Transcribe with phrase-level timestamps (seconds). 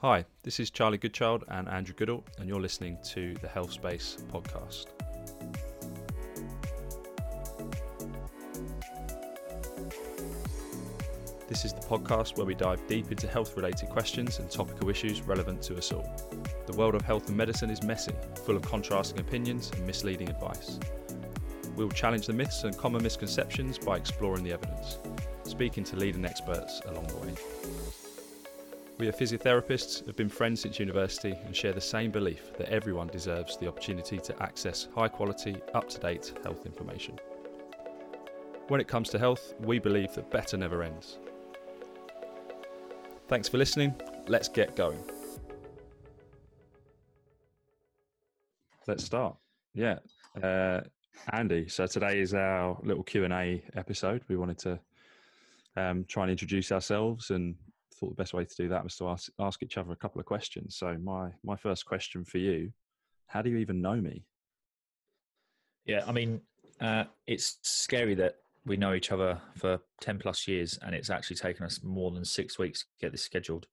[0.00, 4.16] Hi, this is Charlie Goodchild and Andrew Goodall, and you're listening to the Health Space
[4.32, 4.86] podcast.
[11.48, 15.20] This is the podcast where we dive deep into health related questions and topical issues
[15.22, 16.08] relevant to us all.
[16.68, 18.14] The world of health and medicine is messy,
[18.46, 20.78] full of contrasting opinions and misleading advice.
[21.74, 24.98] We will challenge the myths and common misconceptions by exploring the evidence,
[25.42, 27.34] speaking to leading experts along the way.
[28.98, 33.06] We are physiotherapists, have been friends since university, and share the same belief that everyone
[33.06, 37.16] deserves the opportunity to access high quality, up to date health information.
[38.66, 41.18] When it comes to health, we believe that better never ends.
[43.28, 43.94] Thanks for listening.
[44.26, 44.98] Let's get going.
[48.88, 49.36] Let's start.
[49.74, 50.00] Yeah.
[50.42, 50.80] Uh,
[51.32, 54.22] Andy, so today is our little Q&A episode.
[54.28, 54.80] We wanted to
[55.76, 57.54] um, try and introduce ourselves and
[57.98, 60.20] thought the best way to do that was to ask, ask each other a couple
[60.20, 60.76] of questions.
[60.76, 62.72] So my, my first question for you,
[63.26, 64.24] how do you even know me?
[65.84, 66.40] Yeah, I mean,
[66.80, 68.36] uh, it's scary that
[68.66, 72.24] we know each other for 10 plus years and it's actually taken us more than
[72.24, 73.66] six weeks to get this scheduled,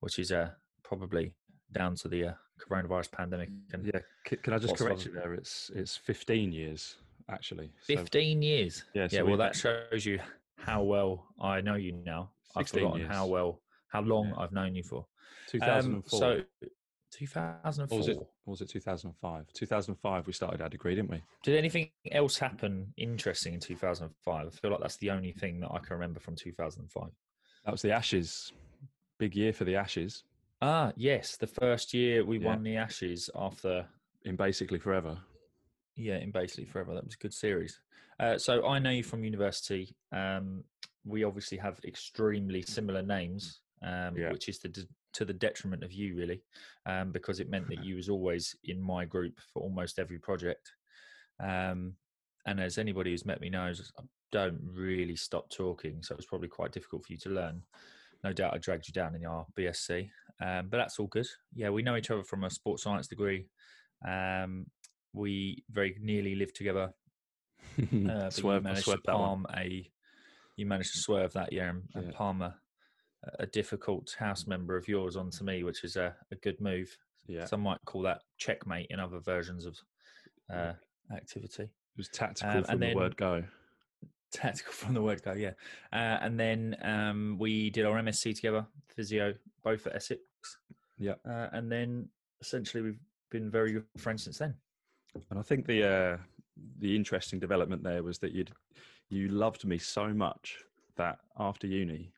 [0.00, 0.50] which is uh,
[0.82, 1.32] probably
[1.72, 3.50] down to the uh, coronavirus pandemic.
[3.72, 5.34] And yeah, can, can I just correct you there?
[5.34, 6.96] It's it's 15 years
[7.30, 7.70] actually.
[7.84, 8.06] 15
[8.38, 8.84] so, years.
[8.94, 9.08] Yeah.
[9.08, 9.22] So yeah.
[9.22, 10.18] Well, that shows you
[10.56, 12.30] how well I know you now.
[12.56, 13.12] I've forgotten years.
[13.12, 14.42] how well, how long yeah.
[14.42, 15.06] I've known you for.
[15.48, 15.88] 2004.
[15.88, 16.42] Um, so
[17.12, 17.94] 2004.
[17.94, 19.52] Or was, it, was it 2005?
[19.52, 21.22] 2005, we started our degree, didn't we?
[21.42, 24.46] Did anything else happen interesting in 2005?
[24.46, 27.08] I feel like that's the only thing that I can remember from 2005.
[27.64, 28.52] That was the Ashes.
[29.18, 30.24] Big year for the Ashes.
[30.60, 31.36] Ah, yes.
[31.36, 32.46] The first year we yeah.
[32.46, 33.86] won the Ashes after.
[34.24, 35.18] In basically forever.
[35.96, 36.94] Yeah, in basically forever.
[36.94, 37.80] That was a good series.
[38.20, 39.94] Uh, so I know you from university.
[40.12, 40.64] Um,
[41.04, 44.32] we obviously have extremely similar names, um, yeah.
[44.32, 46.42] which is the to the detriment of you really
[46.86, 50.72] um, because it meant that you was always in my group for almost every project
[51.42, 51.94] um,
[52.46, 56.48] and as anybody who's met me knows i don't really stop talking so it's probably
[56.48, 57.62] quite difficult for you to learn
[58.24, 60.08] no doubt i dragged you down in our bsc
[60.40, 63.46] um, but that's all good yeah we know each other from a sports science degree
[64.06, 64.66] um,
[65.12, 66.92] we very nearly lived together
[68.10, 69.88] uh, swerve, you managed to palm a
[70.56, 72.12] you managed to swerve that year and, yeah.
[72.12, 72.52] palm
[73.38, 76.96] a, difficult house member of yours onto me, which is a, a good move.
[77.26, 77.44] Yeah.
[77.44, 79.78] Some might call that checkmate in other versions of
[80.52, 80.72] uh,
[81.14, 81.64] activity.
[81.64, 83.44] It was tactical um, from the word go.
[84.32, 85.52] Tactical from the word go, yeah.
[85.92, 90.20] Uh, and then um, we did our MSc together, physio, both at Essex.
[90.98, 91.14] Yeah.
[91.28, 92.08] Uh, and then
[92.40, 93.00] essentially we've
[93.30, 94.54] been very good friends since then.
[95.30, 96.16] And I think the uh,
[96.78, 98.52] the interesting development there was that you'd
[99.08, 100.58] you loved me so much
[100.96, 102.12] that after uni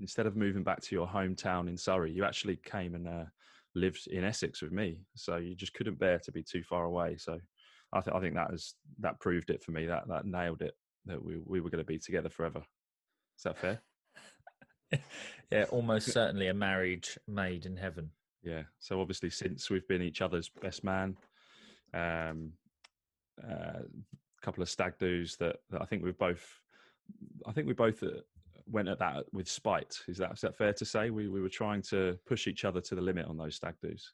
[0.00, 3.24] instead of moving back to your hometown in Surrey, you actually came and uh,
[3.74, 5.00] lived in Essex with me.
[5.14, 7.16] So you just couldn't bear to be too far away.
[7.18, 7.38] So
[7.92, 9.86] I, th- I think that is that proved it for me.
[9.86, 10.74] That that nailed it.
[11.06, 12.62] That we we were going to be together forever.
[13.38, 13.80] Is that fair?
[15.50, 18.10] yeah, almost certainly a marriage made in heaven.
[18.42, 18.62] Yeah.
[18.78, 21.16] So obviously, since we've been each other's best man,
[21.94, 22.52] um,
[23.42, 23.82] a uh,
[24.42, 26.44] couple of stag do's that, that I think we've both,
[27.46, 28.20] I think we both uh,
[28.70, 29.98] went at that with spite.
[30.08, 31.10] Is that is that fair to say?
[31.10, 34.12] We we were trying to push each other to the limit on those stag do's.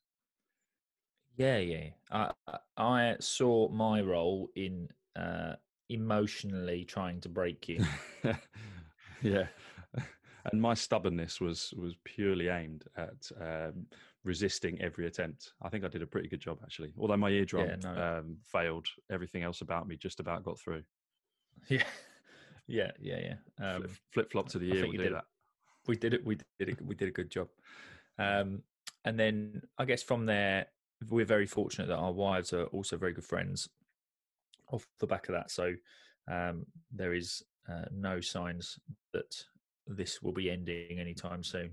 [1.37, 1.89] Yeah, yeah.
[2.11, 2.31] I
[2.77, 5.55] I saw my role in uh,
[5.89, 7.85] emotionally trying to break you.
[9.23, 9.47] yeah,
[10.53, 13.87] and my stubbornness was was purely aimed at um,
[14.25, 15.53] resisting every attempt.
[15.63, 16.93] I think I did a pretty good job actually.
[16.99, 18.19] Although my eardrum yeah, no.
[18.19, 20.83] um, failed, everything else about me just about got through.
[21.71, 21.85] Yeah.
[22.67, 23.19] Yeah, yeah,
[23.59, 23.75] yeah.
[23.75, 24.89] Um, Flip flop to the year.
[24.89, 25.25] We did that.
[25.87, 26.25] We did it.
[26.25, 26.83] We did it.
[26.85, 27.49] We did a good job.
[28.19, 28.63] Um,
[29.05, 30.67] and then I guess from there,
[31.09, 33.69] we're very fortunate that our wives are also very good friends.
[34.73, 35.75] Off the back of that, so
[36.27, 38.81] um, there is uh, no signs
[39.13, 39.45] that
[39.87, 41.71] this will be ending anytime soon,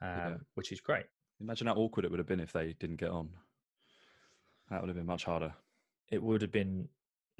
[0.00, 0.34] um, yeah.
[0.54, 1.06] which is great.
[1.40, 3.28] Imagine how awkward it would have been if they didn't get on.
[4.70, 5.52] That would have been much harder.
[6.12, 6.88] It would have been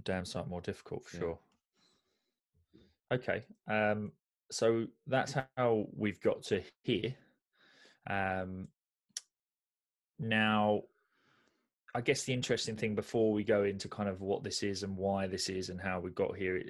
[0.03, 1.21] damn sight more difficult for yeah.
[1.21, 1.39] sure.
[3.13, 3.43] Okay.
[3.69, 4.13] Um,
[4.51, 7.15] so that's how we've got to here.
[8.09, 8.69] Um,
[10.19, 10.83] now,
[11.95, 14.97] I guess the interesting thing before we go into kind of what this is and
[14.97, 16.63] why this is and how we got here,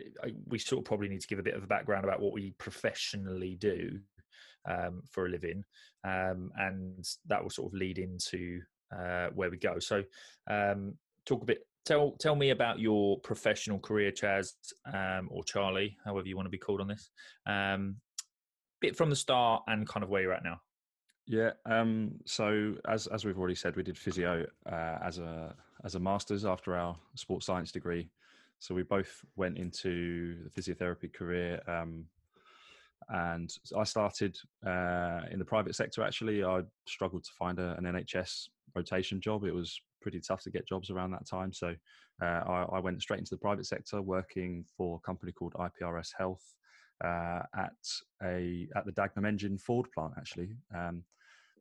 [0.48, 2.54] we sort of probably need to give a bit of a background about what we
[2.58, 4.00] professionally do
[4.68, 5.64] um, for a living,
[6.04, 8.60] um, and that will sort of lead into
[8.96, 9.78] uh, where we go.
[9.78, 10.02] So,
[10.50, 10.94] um,
[11.24, 14.52] talk a bit tell tell me about your professional career, Chaz,
[14.92, 17.10] um, or Charlie, however you want to be called on this.
[17.46, 17.96] Um,
[18.80, 20.60] bit from the start and kind of where you're at now.
[21.26, 21.50] Yeah.
[21.66, 26.00] Um, so as as we've already said, we did physio uh, as a as a
[26.00, 28.08] master's after our sports science degree.
[28.58, 31.60] So we both went into the physiotherapy career.
[31.66, 32.04] Um,
[33.08, 36.02] and I started uh, in the private sector.
[36.02, 39.44] Actually, I struggled to find a, an NHS rotation job.
[39.44, 41.52] It was pretty tough to get jobs around that time.
[41.52, 41.74] So
[42.20, 46.10] uh, I, I, went straight into the private sector, working for a company called IPRS
[46.16, 46.44] Health
[47.02, 47.72] uh, at
[48.22, 50.12] a at the Dagenham Engine Ford plant.
[50.16, 51.02] Actually, um,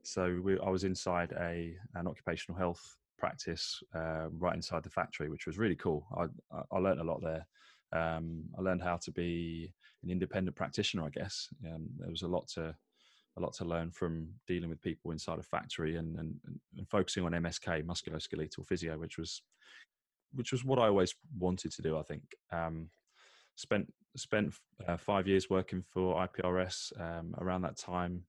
[0.03, 5.29] so we, I was inside a an occupational health practice uh, right inside the factory,
[5.29, 6.05] which was really cool.
[6.17, 6.25] I,
[6.71, 7.45] I learned a lot there.
[7.93, 9.73] Um, I learned how to be
[10.03, 11.05] an independent practitioner.
[11.05, 12.75] I guess um, there was a lot to
[13.37, 16.35] a lot to learn from dealing with people inside a factory and and,
[16.77, 19.41] and focusing on MSK, musculoskeletal physio, which was
[20.33, 21.97] which was what I always wanted to do.
[21.97, 22.89] I think um,
[23.55, 24.53] spent spent
[24.87, 26.99] uh, five years working for IPRS.
[26.99, 28.23] Um, around that time,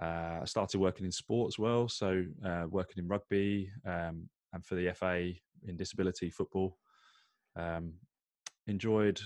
[0.00, 4.64] uh, I started working in sport as well, so uh, working in rugby um, and
[4.64, 5.32] for the FA
[5.66, 6.76] in disability football.
[7.56, 7.94] Um,
[8.66, 9.20] enjoyed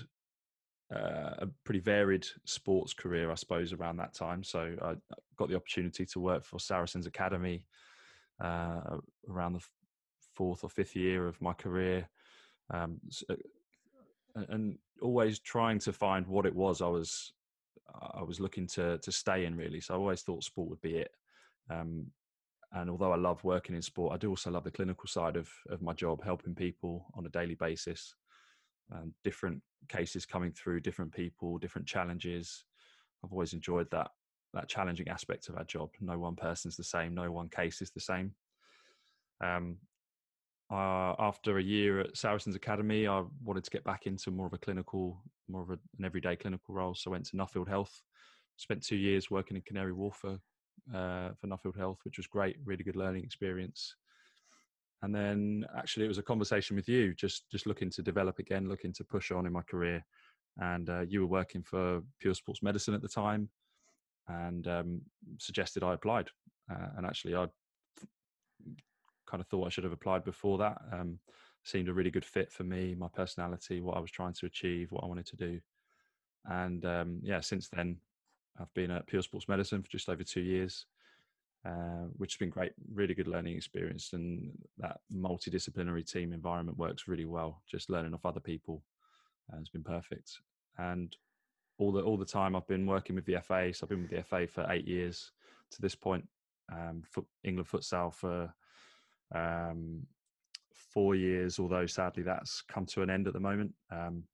[0.95, 4.45] uh, a pretty varied sports career, I suppose, around that time.
[4.45, 4.95] So I
[5.37, 7.67] got the opportunity to work for Saracens Academy
[8.41, 8.99] uh,
[9.29, 9.65] around the
[10.35, 12.09] fourth or fifth year of my career.
[12.71, 13.01] Um,
[14.49, 17.33] and always trying to find what it was I was
[18.13, 19.81] I was looking to to stay in really.
[19.81, 21.11] So I always thought sport would be it.
[21.71, 22.07] Um,
[22.73, 25.49] and although I love working in sport, I do also love the clinical side of
[25.71, 28.15] of my job, helping people on a daily basis.
[28.93, 32.65] Um, different cases coming through, different people, different challenges.
[33.25, 34.11] I've always enjoyed that
[34.55, 35.91] that challenging aspect of our job.
[36.01, 37.15] No one person's the same.
[37.15, 38.35] No one case is the same.
[39.45, 39.77] Um,
[40.71, 44.53] uh, after a year at Saracens Academy, I wanted to get back into more of
[44.53, 46.95] a clinical, more of a, an everyday clinical role.
[46.95, 48.03] So I went to Nuffield Health.
[48.57, 50.39] Spent two years working in Canary Wharf for,
[50.95, 53.95] uh, for Nuffield Health, which was great, really good learning experience.
[55.03, 58.69] And then actually, it was a conversation with you, just just looking to develop again,
[58.69, 60.05] looking to push on in my career.
[60.59, 63.51] And uh, you were working for Pure Sports Medicine at the time,
[64.29, 65.03] and um,
[65.39, 66.31] suggested I applied.
[66.71, 67.47] Uh, and actually, I
[69.27, 70.79] kind of thought I should have applied before that.
[70.93, 71.19] Um,
[71.65, 74.93] seemed a really good fit for me, my personality, what I was trying to achieve,
[74.93, 75.61] what I wanted to do.
[76.49, 77.99] And um, yeah, since then,
[78.59, 80.87] I've been at Pure Sports Medicine for just over two years,
[81.67, 84.13] uh, which has been great, really good learning experience.
[84.13, 87.63] And that multidisciplinary team environment works really well.
[87.69, 88.85] Just learning off other people
[89.53, 90.31] uh, has been perfect.
[90.79, 91.17] And
[91.79, 94.11] all the all the time I've been working with the FA, so I've been with
[94.11, 95.33] the FA for eight years
[95.73, 96.27] to this point.
[96.73, 97.03] Um,
[97.45, 98.53] England futsal for
[99.35, 100.07] um,
[100.73, 103.73] four years, although sadly that's come to an end at the moment.
[103.91, 104.25] Um,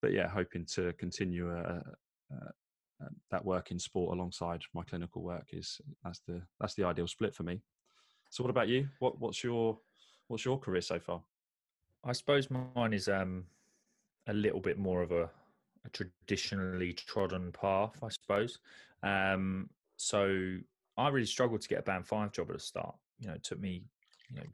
[0.00, 1.82] but yeah, hoping to continue uh,
[2.34, 2.50] uh,
[3.30, 7.34] that work in sport alongside my clinical work is that's the that's the ideal split
[7.34, 7.60] for me.
[8.28, 8.88] So, what about you?
[8.98, 9.78] What what's your
[10.28, 11.22] what's your career so far?
[12.04, 13.44] I suppose mine is um,
[14.26, 15.28] a little bit more of a,
[15.84, 18.58] a traditionally trodden path, I suppose.
[19.02, 20.56] Um, so
[20.96, 22.94] I really struggled to get a band five job at the start.
[23.18, 23.82] You know, it took me
[24.30, 24.46] you know,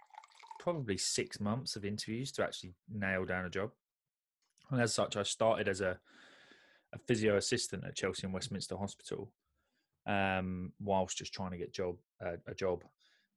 [0.58, 3.70] probably six months of interviews to actually nail down a job.
[4.70, 5.98] And as such, I started as a,
[6.96, 9.30] a physio assistant at Chelsea and Westminster Hospital,
[10.06, 12.84] um, whilst just trying to get job uh, a job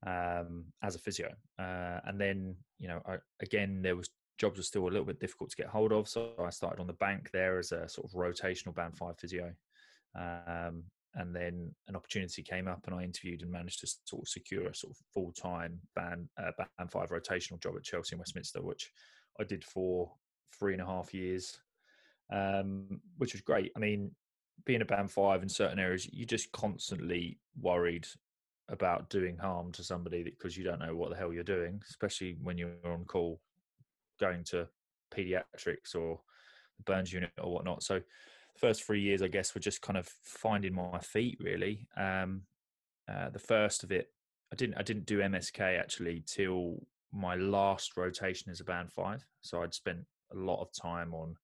[0.06, 1.30] um, as a physio.
[1.58, 5.20] Uh, and then, you know, I, again, there was jobs were still a little bit
[5.20, 8.08] difficult to get hold of, so I started on the bank there as a sort
[8.08, 9.54] of rotational band five physio.
[10.16, 10.84] Um,
[11.16, 14.68] and then an opportunity came up and I interviewed and managed to sort of secure
[14.68, 18.62] a sort of full time band uh, band five rotational job at Chelsea and Westminster,
[18.62, 18.92] which
[19.40, 20.12] I did for
[20.58, 21.60] three and a half years,
[22.32, 23.72] um, which was great.
[23.76, 24.12] I mean,
[24.66, 28.08] being a band five in certain areas, you're just constantly worried
[28.70, 32.38] about doing harm to somebody because you don't know what the hell you're doing, especially
[32.42, 33.40] when you're on call
[34.20, 34.68] going to
[35.14, 36.20] pediatrics or
[36.78, 37.84] the burns unit or whatnot.
[37.84, 38.02] So
[38.58, 41.88] first three years, I guess, were just kind of finding my feet really.
[41.98, 42.44] Um,
[43.12, 44.12] uh, the first of it,
[44.52, 49.26] I didn't I didn't do MSK actually till my last rotation as a band five.
[49.42, 51.36] So I'd spent a lot of time on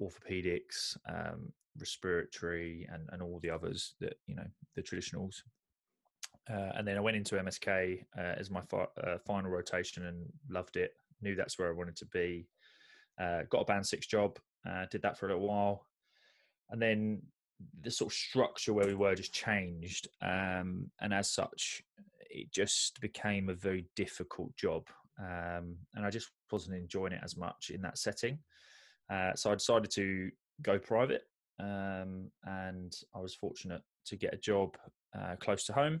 [0.00, 5.42] orthopedics, um, respiratory, and and all the others that you know the traditionals.
[6.50, 10.24] Uh, and then I went into MSK uh, as my fi- uh, final rotation and
[10.48, 10.92] loved it.
[11.20, 12.48] Knew that's where I wanted to be.
[13.20, 14.38] Uh, got a band six job.
[14.66, 15.84] Uh, did that for a little while
[16.70, 17.22] and then
[17.82, 21.82] the sort of structure where we were just changed um, and as such
[22.30, 24.86] it just became a very difficult job
[25.18, 28.38] um, and i just wasn't enjoying it as much in that setting
[29.10, 30.30] uh, so i decided to
[30.62, 31.22] go private
[31.60, 34.76] um, and i was fortunate to get a job
[35.18, 36.00] uh, close to home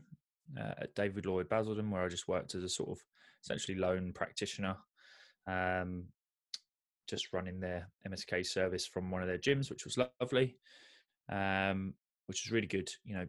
[0.56, 2.98] uh, at David Lloyd Basildon, where I just worked as a sort of
[3.42, 4.76] essentially lone practitioner,
[5.46, 6.04] um,
[7.08, 10.56] just running their MSK service from one of their gyms, which was lovely,
[11.30, 11.94] um,
[12.26, 12.88] which was really good.
[13.04, 13.26] You know,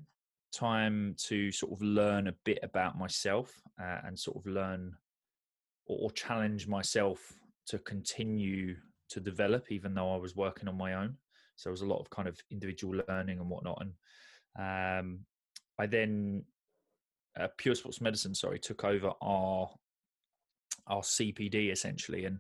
[0.54, 4.94] time to sort of learn a bit about myself uh, and sort of learn
[5.88, 7.20] or, or challenge myself
[7.68, 8.76] to continue
[9.10, 11.18] to develop, even though I was working on my own.
[11.56, 13.82] So it was a lot of kind of individual learning and whatnot.
[13.82, 15.20] And um,
[15.78, 16.46] I then
[17.40, 19.70] uh, Pure Sports Medicine, sorry, took over our
[20.88, 22.40] our CPD essentially, and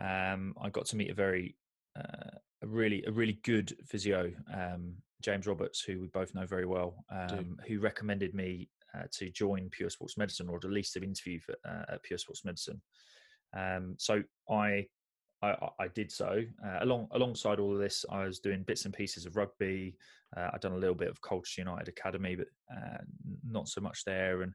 [0.00, 1.56] um, I got to meet a very
[1.96, 6.66] uh, a really a really good physio, um, James Roberts, who we both know very
[6.66, 11.02] well, um, who recommended me uh, to join Pure Sports Medicine, or at least have
[11.02, 12.80] interviewed for, uh, at Pure Sports Medicine.
[13.56, 14.86] Um, so I
[15.42, 16.42] I, I did so.
[16.64, 19.96] Uh, along alongside all of this, I was doing bits and pieces of rugby.
[20.36, 22.98] Uh, I'd done a little bit of Colchester United Academy, but uh,
[23.44, 24.42] not so much there.
[24.42, 24.52] And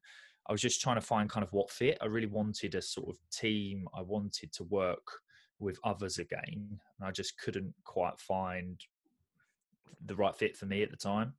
[0.47, 1.97] I was just trying to find kind of what fit.
[2.01, 3.87] I really wanted a sort of team.
[3.93, 5.07] I wanted to work
[5.59, 8.79] with others again, and I just couldn't quite find
[10.05, 11.33] the right fit for me at the time.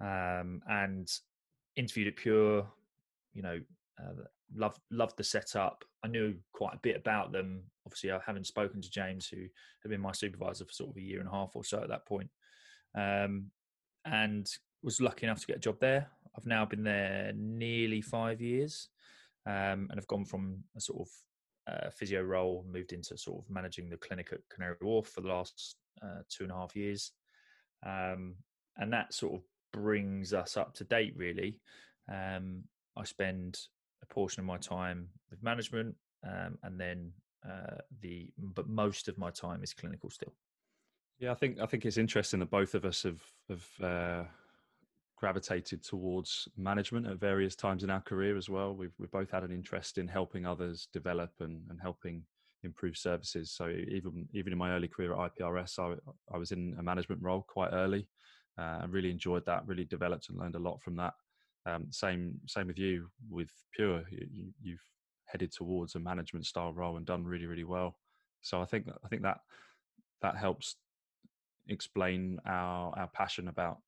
[0.00, 1.08] Um, and
[1.76, 2.66] interviewed at Pure,
[3.32, 3.60] you know,
[4.00, 5.84] uh, loved loved the setup.
[6.04, 7.62] I knew quite a bit about them.
[7.86, 9.42] Obviously, I haven't spoken to James, who
[9.82, 11.88] had been my supervisor for sort of a year and a half or so at
[11.88, 12.30] that point,
[12.96, 13.46] um,
[14.04, 14.48] and
[14.82, 16.08] was lucky enough to get a job there.
[16.36, 18.88] I've now been there nearly five years,
[19.46, 23.50] um, and have gone from a sort of uh, physio role, moved into sort of
[23.50, 27.12] managing the clinic at Canary Wharf for the last uh, two and a half years,
[27.86, 28.34] um,
[28.78, 31.14] and that sort of brings us up to date.
[31.16, 31.60] Really,
[32.10, 32.64] um,
[32.96, 33.58] I spend
[34.02, 35.94] a portion of my time with management,
[36.26, 37.12] um, and then
[37.48, 40.34] uh, the but most of my time is clinical still.
[41.18, 44.24] Yeah, I think I think it's interesting that both of us have have uh,
[45.16, 48.74] gravitated towards management at various times in our career as well.
[48.74, 52.24] We've we've both had an interest in helping others develop and, and helping
[52.64, 53.52] improve services.
[53.52, 55.94] So even even in my early career at IPRS, I,
[56.34, 58.08] I was in a management role quite early.
[58.58, 59.66] Uh, really enjoyed that.
[59.66, 61.14] Really developed and learned a lot from that.
[61.64, 64.04] Um, same same with you with Pure.
[64.10, 64.84] You, you've
[65.26, 67.96] headed towards a management style role and done really really well.
[68.42, 69.40] So I think I think that
[70.22, 70.76] that helps
[71.68, 73.78] explain our our passion about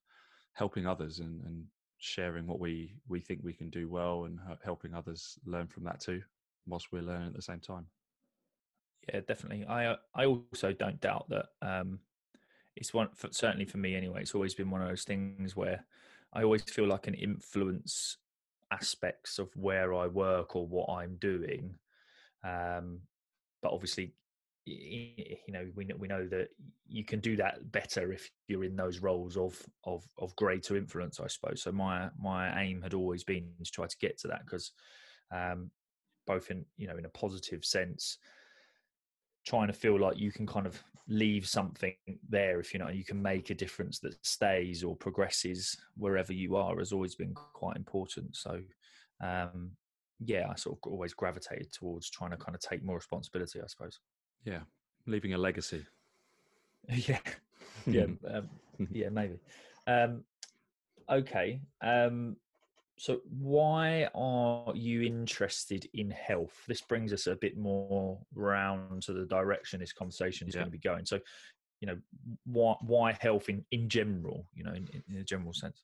[0.53, 1.65] helping others and, and
[1.99, 6.01] sharing what we we think we can do well and helping others learn from that
[6.01, 6.23] too
[6.67, 7.87] whilst we're learning at the same time
[9.13, 11.99] yeah definitely i uh, i also don't doubt that um
[12.77, 15.85] it's one for, certainly for me anyway it's always been one of those things where
[16.35, 18.19] I always feel like an influence
[18.71, 21.77] aspects of where I work or what I'm doing.
[22.43, 23.01] Um,
[23.63, 24.15] but obviously,
[24.67, 26.49] you know, we we know that
[26.87, 31.21] you can do that better if you're in those roles of of of greater influence,
[31.21, 31.63] I suppose.
[31.63, 34.73] So my my aim had always been to try to get to that because,
[35.31, 35.71] um,
[36.27, 38.19] both in you know in a positive sense,
[39.45, 41.95] trying to feel like you can kind of leave something
[42.31, 46.57] there if you know you can make a difference that stays or progresses wherever you
[46.57, 48.35] are has always been quite important.
[48.37, 48.61] So
[49.23, 49.71] um
[50.21, 53.67] yeah i sort of always gravitated towards trying to kind of take more responsibility i
[53.67, 53.99] suppose.
[54.45, 54.61] Yeah
[55.07, 55.85] leaving a legacy.
[56.89, 57.19] Yeah.
[57.87, 58.49] Yeah um,
[58.93, 59.39] yeah maybe.
[59.87, 60.25] Um
[61.11, 62.37] okay um
[62.97, 66.55] so, why are you interested in health?
[66.69, 70.61] This brings us a bit more round to the direction this conversation is yeah.
[70.61, 71.05] going to be going.
[71.05, 71.19] So,
[71.81, 71.99] you know,
[72.45, 74.47] why why health in in general?
[74.55, 75.83] You know, in, in a general sense.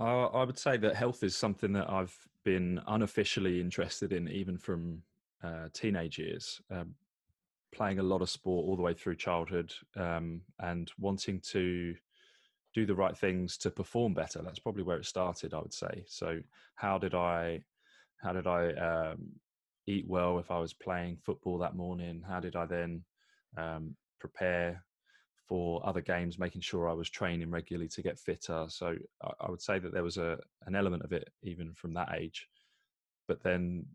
[0.00, 4.56] Uh, I would say that health is something that I've been unofficially interested in, even
[4.58, 5.02] from
[5.42, 6.60] uh, teenage years.
[6.70, 6.94] Um,
[7.72, 11.96] playing a lot of sport all the way through childhood, um, and wanting to
[12.74, 14.40] do the right things to perform better.
[14.42, 16.04] That's probably where it started, I would say.
[16.06, 16.40] So
[16.76, 17.62] how did I
[18.22, 19.32] how did I um,
[19.86, 22.22] eat well if I was playing football that morning?
[22.26, 23.02] How did I then
[23.58, 24.84] um, prepare
[25.48, 28.66] for other games, making sure I was training regularly to get fitter?
[28.68, 31.94] So I, I would say that there was a an element of it even from
[31.94, 32.46] that age.
[33.28, 33.86] But then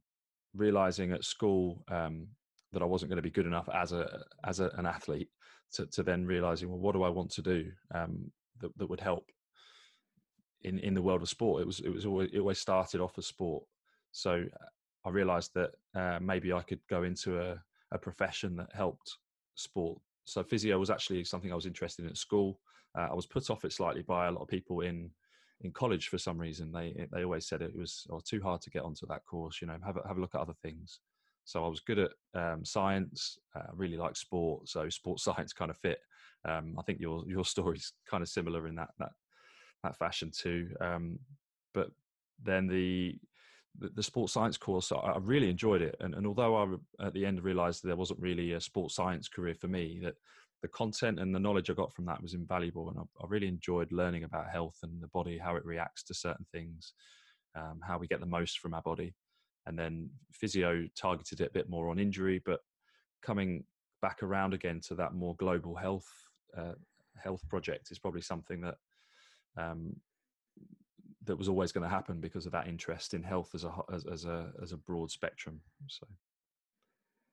[0.54, 2.28] realizing at school um,
[2.74, 5.30] that I wasn't going to be good enough as a as a, an athlete
[5.74, 8.32] to, to then realizing well what do I want to do um,
[8.62, 9.26] that, that would help
[10.64, 11.62] in in the world of sport.
[11.62, 13.64] It was it was always it always started off as sport.
[14.12, 17.62] So uh, I realised that uh, maybe I could go into a,
[17.92, 19.18] a profession that helped
[19.56, 20.00] sport.
[20.26, 22.60] So physio was actually something I was interested in at school.
[22.98, 25.10] Uh, I was put off it slightly by a lot of people in
[25.62, 26.72] in college for some reason.
[26.72, 29.62] They they always said it was oh, too hard to get onto that course.
[29.62, 31.00] You know, have a, have a look at other things.
[31.48, 33.40] So I was good at um, science.
[33.56, 36.00] I uh, really like sport, so sports science kind of fit.
[36.44, 39.12] Um, I think your your story's kind of similar in that that
[39.84, 40.70] that fashion too.
[40.82, 41.20] Um,
[41.74, 41.90] but
[42.44, 43.18] then the
[43.80, 45.96] the, the sports science course, I, I, really enjoyed it.
[46.00, 49.54] And, and although I at the end realised there wasn't really a sports science career
[49.54, 50.16] for me, that
[50.62, 52.90] the content and the knowledge I got from that was invaluable.
[52.90, 56.14] And I, I really enjoyed learning about health and the body, how it reacts to
[56.14, 56.94] certain things,
[57.56, 59.14] um, how we get the most from our body.
[59.68, 62.62] And then physio targeted it a bit more on injury, but
[63.22, 63.66] coming
[64.02, 66.08] back around again to that more global health
[66.58, 66.74] uh,
[67.22, 68.76] health project is probably something that
[69.58, 69.96] um,
[71.26, 74.06] that was always going to happen because of that interest in health as a as,
[74.06, 75.60] as a as a broad spectrum.
[75.88, 76.08] So,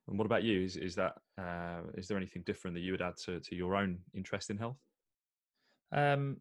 [0.09, 0.63] and what about you?
[0.63, 3.77] Is is that uh, is there anything different that you would add to to your
[3.77, 4.81] own interest in health?
[5.93, 6.39] Um,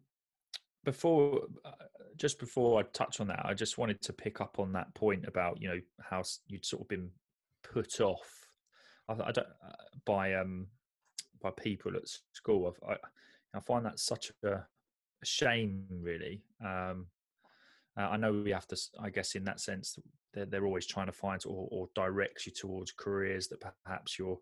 [0.84, 1.70] before uh,
[2.16, 5.24] just before I touch on that, I just wanted to pick up on that point
[5.26, 7.10] about you know how you'd sort of been
[7.62, 8.48] put off.
[9.08, 9.72] I, I don't uh,
[10.04, 10.66] by um
[11.42, 12.74] by people at school.
[12.88, 12.96] I,
[13.54, 14.66] I find that such a, a
[15.22, 16.42] shame, really.
[16.64, 17.06] Um,
[17.96, 19.96] uh, I know we have to, I guess, in that sense,
[20.32, 24.38] they're, they're always trying to find or, or direct you towards careers that perhaps your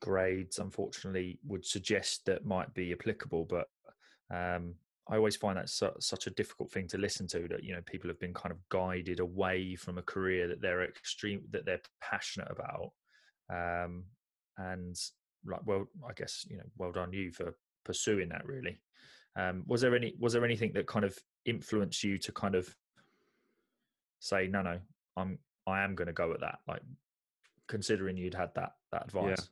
[0.00, 3.46] grades, unfortunately, would suggest that might be applicable.
[3.46, 3.68] But
[4.30, 4.74] um,
[5.10, 7.48] I always find that su- such a difficult thing to listen to.
[7.48, 10.84] That you know, people have been kind of guided away from a career that they're
[10.84, 12.92] extreme, that they're passionate about,
[13.50, 14.04] um,
[14.58, 14.96] and
[15.46, 18.46] like, well, I guess you know, well done you for pursuing that.
[18.46, 18.78] Really,
[19.36, 22.74] um, was there any was there anything that kind of influenced you to kind of
[24.20, 24.78] say, no, no,
[25.16, 26.58] I'm I am going to go at that?
[26.68, 26.82] Like
[27.66, 29.48] considering you'd had that that advice.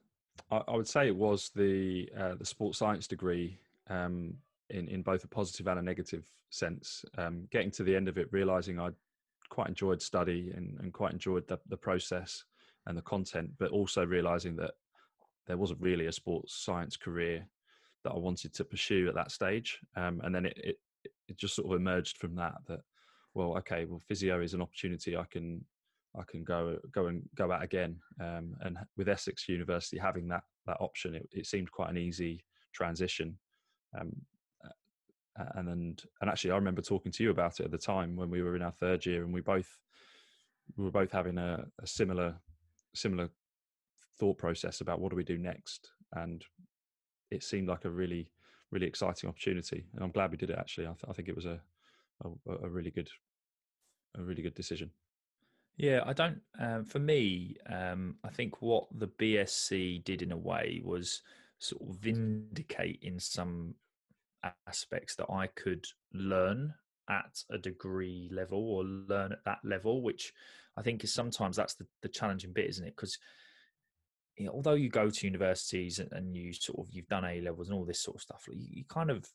[0.50, 0.58] Yeah.
[0.58, 3.58] I, I would say it was the uh, the sports science degree
[3.88, 4.34] um,
[4.70, 7.04] in in both a positive and a negative sense.
[7.18, 8.90] Um, getting to the end of it, realizing I
[9.48, 12.44] quite enjoyed study and, and quite enjoyed the, the process
[12.86, 14.72] and the content, but also realizing that
[15.46, 17.46] there wasn't really a sports science career
[18.04, 19.78] that I wanted to pursue at that stage.
[19.96, 20.76] Um, and then it, it,
[21.28, 22.80] it just sort of emerged from that that
[23.34, 25.62] well, okay, well, physio is an opportunity I can
[26.18, 27.96] I can go go and go at again.
[28.20, 32.44] Um, and with Essex University having that that option, it, it seemed quite an easy
[32.72, 33.38] transition.
[33.98, 34.12] Um,
[35.56, 38.30] and and and actually, I remember talking to you about it at the time when
[38.30, 39.78] we were in our third year, and we both
[40.76, 42.34] we were both having a, a similar
[42.94, 43.28] similar
[44.18, 45.90] thought process about what do we do next.
[46.12, 46.44] And
[47.30, 48.30] it seemed like a really
[48.70, 50.58] really exciting opportunity, and I'm glad we did it.
[50.58, 51.60] Actually, I, th- I think it was a,
[52.24, 53.08] a, a really good
[54.16, 54.90] a really good decision.
[55.76, 56.40] Yeah, I don't.
[56.58, 61.20] Um, for me, um, I think what the BSc did in a way was
[61.58, 63.74] sort of vindicate in some
[64.66, 66.74] aspects that I could learn
[67.08, 70.32] at a degree level or learn at that level, which
[70.76, 72.96] I think is sometimes that's the, the challenging bit, isn't it?
[72.96, 73.18] Because
[74.36, 77.68] you know, although you go to universities and, you sort of you've done A levels
[77.68, 79.26] and all this sort of stuff, you, you kind of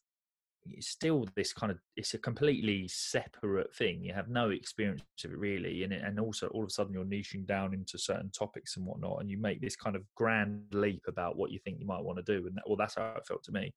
[0.63, 4.03] it's still this kind of it's a completely separate thing.
[4.03, 7.03] You have no experience of it really, and and also all of a sudden you're
[7.03, 11.03] niching down into certain topics and whatnot, and you make this kind of grand leap
[11.07, 13.25] about what you think you might want to do, and that, well, that's how it
[13.25, 13.73] felt to me.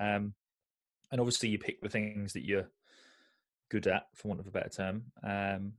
[0.00, 0.34] Um,
[1.10, 2.68] and obviously you pick the things that you're
[3.70, 5.72] good at, for want of a better term, um,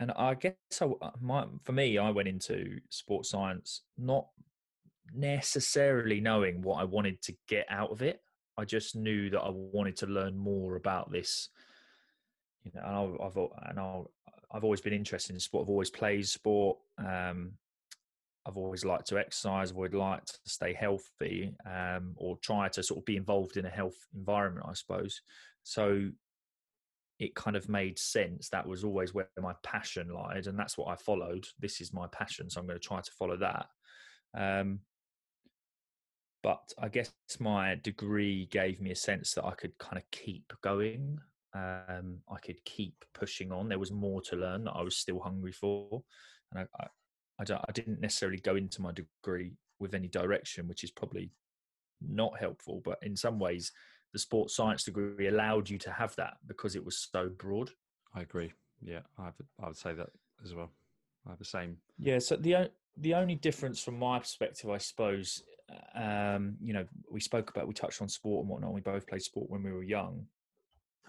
[0.00, 4.28] and I guess I, uh, my, for me, I went into sports science not
[5.14, 8.20] necessarily knowing what I wanted to get out of it.
[8.56, 11.48] I just knew that I wanted to learn more about this.
[12.64, 13.36] You know, and I've,
[13.70, 14.02] and i
[14.52, 15.64] have always been interested in sport.
[15.64, 16.78] I've always played sport.
[16.98, 17.52] Um,
[18.48, 19.72] I've always liked to exercise.
[19.72, 23.70] Always liked to stay healthy, um, or try to sort of be involved in a
[23.70, 25.20] health environment, I suppose.
[25.64, 26.08] So
[27.18, 28.48] it kind of made sense.
[28.48, 31.46] That was always where my passion lied, and that's what I followed.
[31.58, 33.66] This is my passion, so I'm going to try to follow that.
[34.36, 34.80] Um,
[36.42, 40.52] but I guess my degree gave me a sense that I could kind of keep
[40.62, 41.18] going.
[41.54, 43.68] Um, I could keep pushing on.
[43.68, 46.02] There was more to learn that I was still hungry for,
[46.52, 46.86] and I,
[47.38, 51.30] I, I didn't necessarily go into my degree with any direction, which is probably
[52.00, 52.82] not helpful.
[52.84, 53.72] But in some ways,
[54.12, 57.70] the sports science degree allowed you to have that because it was so broad.
[58.14, 58.52] I agree.
[58.82, 60.10] Yeah, I, have, I would say that
[60.44, 60.70] as well.
[61.26, 61.76] I have the same.
[61.98, 62.18] Yeah.
[62.18, 65.42] So the the only difference from my perspective, I suppose,
[65.94, 68.72] um, you know, we spoke about we touched on sport and whatnot.
[68.72, 70.26] We both played sport when we were young.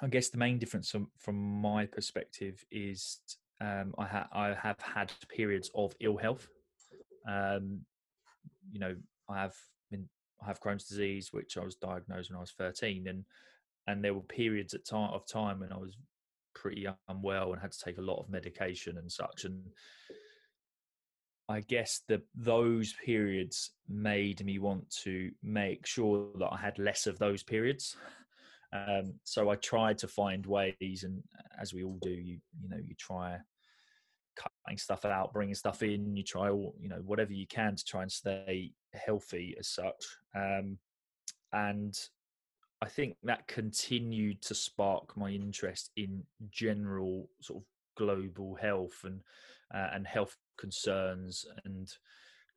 [0.01, 3.19] I guess the main difference from, from my perspective is
[3.61, 6.47] um, I, ha- I have had periods of ill health.
[7.27, 7.81] Um,
[8.71, 8.95] you know,
[9.29, 9.55] I have
[9.91, 10.07] been
[10.41, 13.25] I have Crohn's disease, which I was diagnosed when I was 13, and
[13.87, 15.97] and there were periods at time of time when I was
[16.53, 19.45] pretty unwell and had to take a lot of medication and such.
[19.45, 19.63] And
[21.49, 27.07] I guess the those periods made me want to make sure that I had less
[27.07, 27.95] of those periods.
[28.71, 31.23] Um, so I tried to find ways, and
[31.59, 33.39] as we all do, you you know, you try
[34.35, 36.15] cutting stuff out, bringing stuff in.
[36.15, 40.05] You try all you know whatever you can to try and stay healthy as such.
[40.35, 40.77] Um,
[41.53, 41.97] and
[42.81, 47.65] I think that continued to spark my interest in general sort of
[47.97, 49.21] global health and
[49.73, 51.91] uh, and health concerns and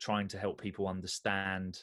[0.01, 1.83] trying to help people understand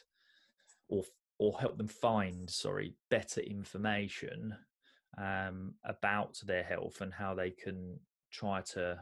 [0.88, 1.04] or
[1.38, 4.54] or help them find sorry better information
[5.18, 7.98] um, about their health and how they can
[8.30, 8.98] try to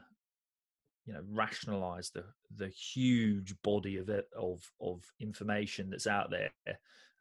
[1.08, 2.24] you know rationalize the
[2.56, 6.50] the huge body of it of of information that's out there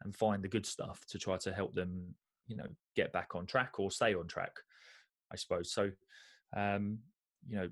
[0.02, 2.14] and find the good stuff to try to help them
[2.48, 4.52] you know get back on track or stay on track
[5.32, 5.72] i suppose.
[5.72, 5.90] So
[6.54, 6.98] um
[7.48, 7.68] you know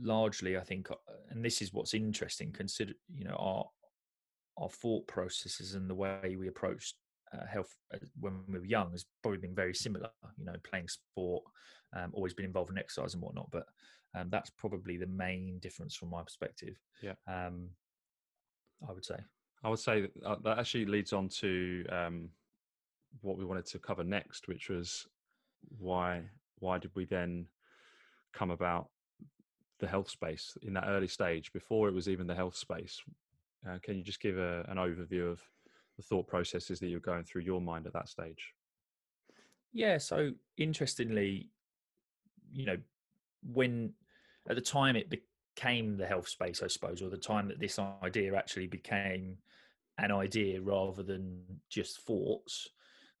[0.00, 0.94] largely i think uh,
[1.30, 3.64] and this is what's interesting consider you know our
[4.56, 6.94] our thought processes and the way we approached
[7.32, 10.88] uh, health uh, when we were young has probably been very similar you know playing
[10.88, 11.42] sport
[11.96, 13.66] um, always been involved in exercise and whatnot but
[14.14, 17.68] um, that's probably the main difference from my perspective yeah um,
[18.88, 19.16] i would say
[19.64, 22.28] i would say that, uh, that actually leads on to um,
[23.22, 25.06] what we wanted to cover next which was
[25.78, 26.22] why
[26.58, 27.46] why did we then
[28.32, 28.88] come about
[29.80, 33.02] the health space in that early stage before it was even the health space.
[33.68, 35.40] Uh, can you just give a, an overview of
[35.96, 38.54] the thought processes that you're going through your mind at that stage?
[39.72, 39.98] Yeah.
[39.98, 41.48] So interestingly,
[42.52, 42.76] you know,
[43.42, 43.92] when
[44.48, 47.78] at the time it became the health space, I suppose, or the time that this
[48.02, 49.36] idea actually became
[49.98, 52.68] an idea rather than just thoughts,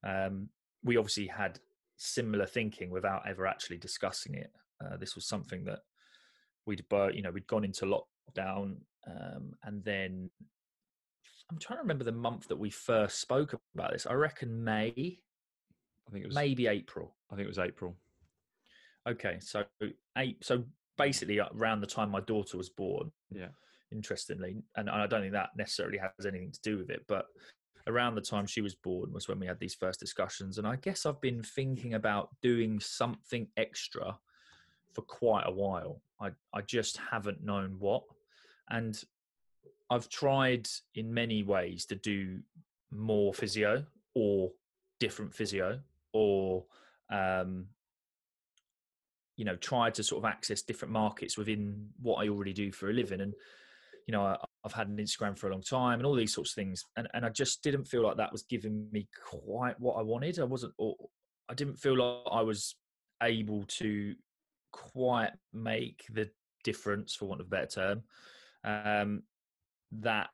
[0.04, 0.48] um,
[0.82, 1.58] we obviously had
[1.96, 4.50] similar thinking without ever actually discussing it.
[4.82, 5.80] Uh, this was something that
[6.66, 10.30] we'd you know we'd gone into lockdown um, and then
[11.50, 14.06] i'm trying to remember the month that we first spoke about this.
[14.06, 14.92] I reckon may.
[14.96, 17.16] I think it was maybe april.
[17.30, 17.96] I think it was april
[19.10, 19.64] okay so
[20.18, 20.64] eight so
[20.96, 23.48] basically around the time my daughter was born yeah
[23.92, 27.26] interestingly and i don't think that necessarily has anything to do with it but
[27.86, 30.76] around the time she was born was when we had these first discussions and i
[30.76, 34.16] guess i've been thinking about doing something extra
[34.92, 36.00] for quite a while.
[36.20, 38.02] I, I just haven't known what.
[38.68, 39.00] And
[39.88, 42.40] I've tried in many ways to do
[42.90, 44.50] more physio or
[44.98, 45.80] different physio
[46.12, 46.64] or,
[47.10, 47.66] um,
[49.40, 52.90] you know, tried to sort of access different markets within what I already do for
[52.90, 53.22] a living.
[53.22, 53.32] And,
[54.06, 56.50] you know, I, have had an Instagram for a long time and all these sorts
[56.50, 56.84] of things.
[56.98, 60.38] And, and I just didn't feel like that was giving me quite what I wanted.
[60.38, 60.94] I wasn't, or
[61.48, 62.76] I didn't feel like I was
[63.22, 64.14] able to
[64.72, 66.28] quite make the
[66.62, 68.02] difference, for want of a better term,
[68.62, 69.22] um,
[69.92, 70.28] that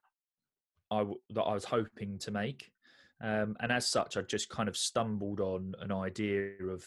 [0.90, 2.72] I that I was hoping to make.
[3.20, 6.84] Um, and as such, I just kind of stumbled on an idea of,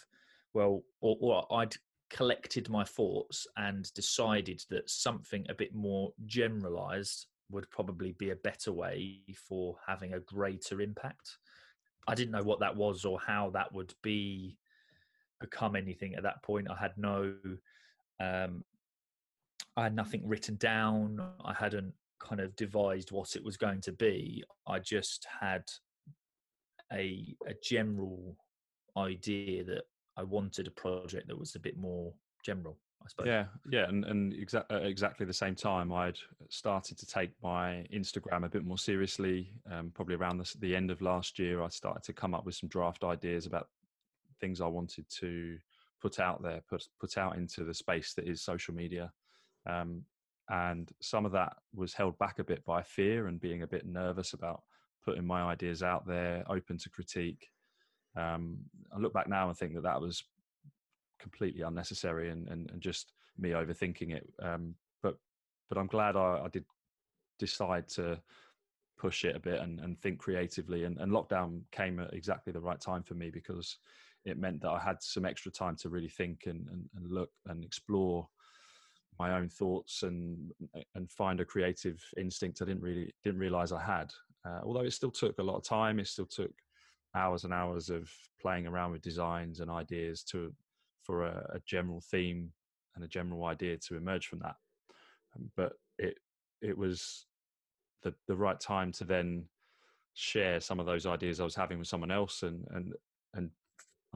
[0.54, 1.78] well, or, or I'd
[2.10, 8.36] collected my thoughts and decided that something a bit more generalized would probably be a
[8.36, 11.38] better way for having a greater impact.
[12.08, 14.58] I didn't know what that was or how that would be
[15.40, 16.70] become anything at that point.
[16.70, 17.34] I had no,
[18.20, 18.64] um,
[19.78, 21.22] I had nothing written down.
[21.44, 24.44] I hadn't kind of devised what it was going to be.
[24.68, 25.64] I just had
[26.92, 28.36] a a general
[28.98, 29.84] idea that
[30.20, 32.78] I wanted a project that was a bit more general.
[33.02, 33.28] I suppose.
[33.28, 36.18] Yeah, yeah, and and exa- at exactly the same time, I'd
[36.50, 39.54] started to take my Instagram a bit more seriously.
[39.72, 42.56] Um, probably around the, the end of last year, I started to come up with
[42.56, 43.70] some draft ideas about
[44.42, 45.58] things I wanted to
[46.02, 49.12] put out there, put put out into the space that is social media.
[49.66, 50.04] Um,
[50.50, 53.86] and some of that was held back a bit by fear and being a bit
[53.86, 54.64] nervous about
[55.06, 57.48] putting my ideas out there, open to critique.
[58.16, 58.58] Um,
[58.94, 60.24] I look back now and think that that was
[61.20, 64.28] completely unnecessary and, and, and just me overthinking it.
[64.42, 65.16] Um, but
[65.70, 66.66] but I'm glad I, I, did
[67.38, 68.20] decide to
[68.98, 70.84] push it a bit and, and think creatively.
[70.84, 73.78] And, and lockdown came at exactly the right time for me because
[74.26, 77.30] it meant that I had some extra time to really think and, and, and look
[77.48, 78.28] and explore
[79.20, 80.52] my own thoughts and
[80.96, 84.12] and find a creative instinct I didn't really didn't realize I had.
[84.48, 86.52] Uh, although it still took a lot of time, it still took
[87.16, 88.10] hours and hours of
[88.42, 90.54] playing around with designs and ideas to
[91.04, 92.52] for a, a general theme
[92.96, 94.56] and a general idea to emerge from that.
[95.36, 96.18] Um, but it
[96.62, 97.26] it was
[98.04, 99.46] the the right time to then
[100.14, 102.94] share some of those ideas I was having with someone else and and
[103.34, 103.50] and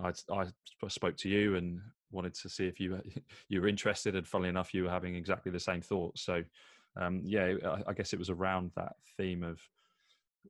[0.02, 1.80] I, I spoke to you and
[2.12, 3.00] wanted to see if you
[3.50, 6.22] you were interested, and funnily enough, you were having exactly the same thoughts.
[6.24, 6.44] So,
[7.00, 9.60] um, yeah, I, I, guess it was around that theme of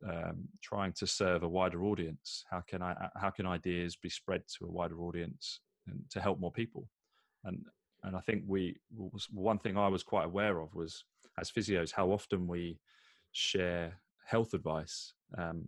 [0.08, 2.46] um, trying to serve a wider audience.
[2.50, 3.10] How can I?
[3.16, 6.88] How can ideas be spread to a wider audience and to help more people?
[7.44, 7.66] And
[8.04, 8.78] and I think we
[9.32, 11.06] one thing I was quite aware of was
[11.40, 12.80] as physios how often we
[13.32, 15.68] share health advice, um,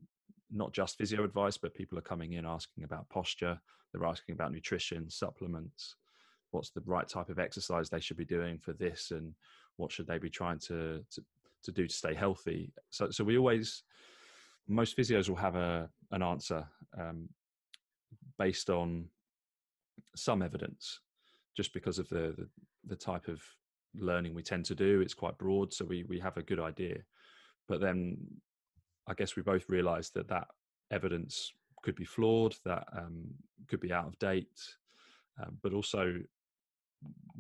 [0.52, 3.60] not just physio advice, but people are coming in asking about posture.
[3.92, 5.96] They're asking about nutrition, supplements.
[6.52, 9.34] What's the right type of exercise they should be doing for this, and
[9.78, 11.24] what should they be trying to to,
[11.64, 12.72] to do to stay healthy?
[12.90, 13.84] So, so we always
[14.67, 16.65] most physios will have a an answer
[16.99, 17.30] um,
[18.38, 19.06] based on
[20.15, 20.99] some evidence
[21.56, 22.47] just because of the, the,
[22.88, 23.41] the type of
[23.97, 25.01] learning we tend to do.
[25.01, 26.97] It's quite broad, so we we have a good idea.
[27.67, 28.17] But then,
[29.08, 30.47] I guess we both realised that that
[30.91, 33.25] evidence could be flawed, that um,
[33.67, 34.60] could be out of date,
[35.41, 36.19] um, but also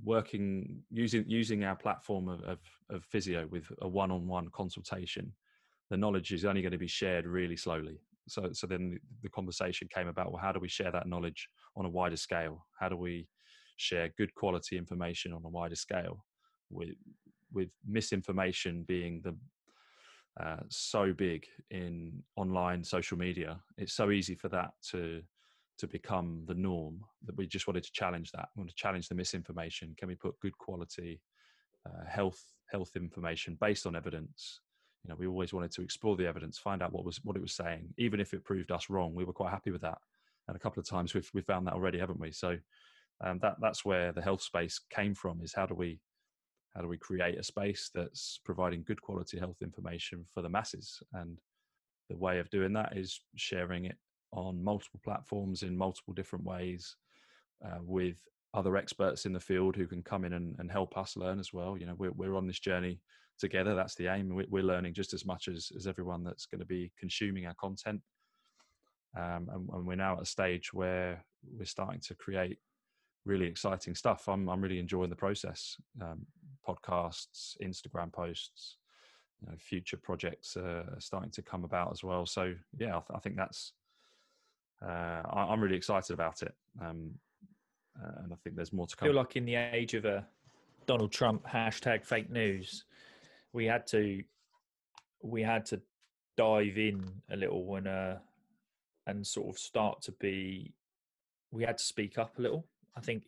[0.03, 2.59] working using using our platform of, of,
[2.89, 5.31] of physio with a one-on-one consultation
[5.89, 7.99] the knowledge is only going to be shared really slowly.
[8.27, 11.85] So so then the, conversation came about well how do we share that knowledge on
[11.85, 12.65] a wider scale?
[12.79, 13.27] How do we
[13.77, 16.25] share good quality information on a wider scale
[16.69, 16.95] with
[17.51, 19.35] with misinformation being the
[20.43, 23.59] uh, so big in online social media?
[23.77, 25.21] It's so easy for that to
[25.77, 28.47] to become the norm that we just wanted to challenge that.
[28.55, 29.93] We want to challenge the misinformation.
[29.97, 31.21] Can we put good quality
[31.85, 34.61] uh, health health information based on evidence
[35.05, 37.41] you know we always wanted to explore the evidence find out what was what it
[37.41, 39.99] was saying even if it proved us wrong we were quite happy with that.
[40.47, 42.31] And a couple of times we've, we've found that already haven't we?
[42.31, 42.57] So
[43.23, 45.99] um, that that's where the health space came from is how do we
[46.75, 51.01] how do we create a space that's providing good quality health information for the masses?
[51.13, 51.39] And
[52.09, 53.95] the way of doing that is sharing it
[54.31, 56.97] on multiple platforms in multiple different ways
[57.65, 58.17] uh, with
[58.55, 61.51] other experts in the field who can come in and, and, help us learn as
[61.53, 62.99] well you know we're, we're on this journey
[63.37, 66.65] together that's the aim we're, learning just as much as, as everyone that's going to
[66.65, 68.01] be consuming our content
[69.17, 71.23] um, and, and, we're now at a stage where
[71.57, 72.59] we're starting to create
[73.25, 74.27] really exciting stuff.
[74.29, 75.77] I'm I'm really enjoying the process.
[76.01, 76.25] Um,
[76.67, 78.77] podcasts, Instagram posts,
[79.41, 82.25] you know, future projects are starting to come about as well.
[82.25, 83.73] So yeah, I, th- I think that's
[84.83, 87.11] uh, I, am really excited about it, um,
[88.03, 89.07] uh, and I think there's more to come.
[89.07, 90.25] I feel like in the age of a
[90.85, 92.85] Donald Trump hashtag fake news,
[93.53, 94.23] we had to
[95.21, 95.81] we had to
[96.37, 98.15] dive in a little and uh,
[99.07, 100.73] and sort of start to be
[101.51, 103.25] we had to speak up a little I think,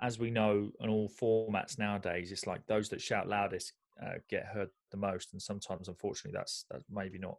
[0.00, 4.46] as we know in all formats nowadays, it's like those that shout loudest uh, get
[4.46, 7.38] heard the most, and sometimes, unfortunately, that's that's maybe not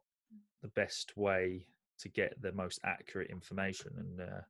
[0.61, 1.65] the best way
[1.99, 3.91] to get the most accurate information.
[3.97, 4.41] And uh,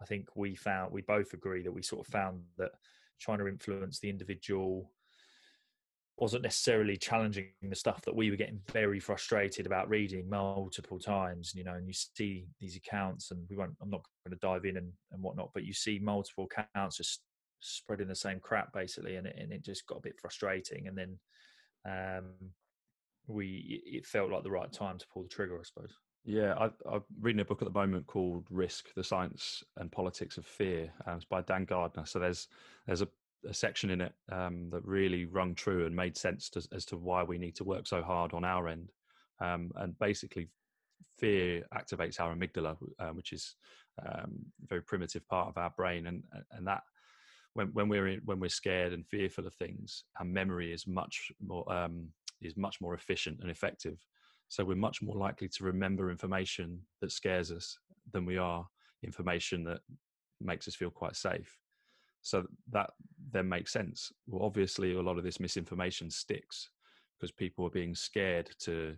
[0.00, 2.70] I think we found we both agree that we sort of found that
[3.20, 4.90] trying to influence the individual
[6.18, 11.52] wasn't necessarily challenging the stuff that we were getting very frustrated about reading multiple times
[11.54, 14.64] you know and you see these accounts and we won't i'm not going to dive
[14.64, 17.22] in and, and whatnot but you see multiple accounts just
[17.60, 20.98] spreading the same crap basically and it, and it just got a bit frustrating and
[20.98, 21.18] then
[21.88, 22.24] um
[23.28, 26.70] we it felt like the right time to pull the trigger i suppose yeah, I,
[26.90, 30.92] I'm reading a book at the moment called "Risk: The Science and Politics of Fear."
[31.06, 32.06] Um, it's by Dan Gardner.
[32.06, 32.48] So there's
[32.86, 33.08] there's a
[33.48, 36.96] a section in it um, that really rung true and made sense to, as to
[36.96, 38.90] why we need to work so hard on our end.
[39.40, 40.48] Um, and basically,
[41.18, 43.54] fear activates our amygdala, uh, which is
[44.04, 46.82] um, a very primitive part of our brain, and and that
[47.54, 51.30] when when we're in, when we're scared and fearful of things, our memory is much
[51.40, 52.08] more um,
[52.40, 53.98] is much more efficient and effective.
[54.48, 57.78] So we're much more likely to remember information that scares us
[58.12, 58.66] than we are
[59.02, 59.80] information that
[60.40, 61.58] makes us feel quite safe.
[62.22, 62.90] So that
[63.32, 64.12] then makes sense.
[64.26, 66.70] Well, obviously, a lot of this misinformation sticks
[67.18, 68.96] because people are being scared to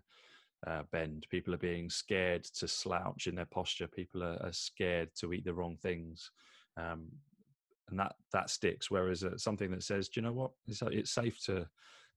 [0.66, 1.26] uh, bend.
[1.30, 3.86] People are being scared to slouch in their posture.
[3.86, 6.30] People are, are scared to eat the wrong things.
[6.76, 7.08] Um,
[7.88, 8.90] and that that sticks.
[8.90, 10.52] Whereas uh, something that says, "Do you know what?
[10.66, 11.66] It's, it's safe to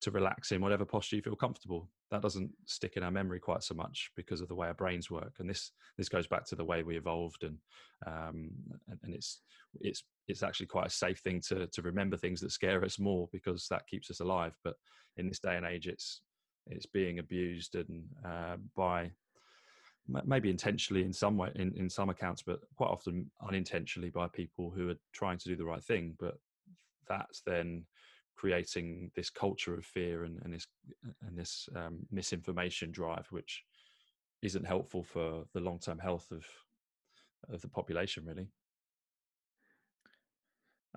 [0.02, 3.64] to relax in whatever posture you feel comfortable." That doesn't stick in our memory quite
[3.64, 5.34] so much because of the way our brains work.
[5.40, 7.58] And this this goes back to the way we evolved, and
[8.06, 8.52] um,
[8.88, 9.42] and, and it's
[9.82, 13.28] it's it's actually quite a safe thing to to remember things that scare us more
[13.32, 14.54] because that keeps us alive.
[14.64, 14.76] But
[15.18, 16.22] in this day and age, it's
[16.68, 19.12] it's being abused and uh, by
[20.08, 24.70] maybe intentionally in some way in, in some accounts but quite often unintentionally by people
[24.70, 26.36] who are trying to do the right thing but
[27.08, 27.86] that's then
[28.36, 30.68] creating this culture of fear and, and this
[31.28, 33.64] and this um, misinformation drive which
[34.42, 36.46] isn't helpful for the long-term health of
[37.54, 38.48] of the population really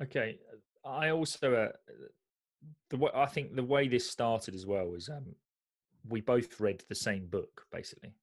[0.03, 0.38] Okay,
[0.85, 1.96] I also uh,
[2.90, 5.35] the way I think the way this started as well is um,
[6.09, 8.14] we both read the same book basically.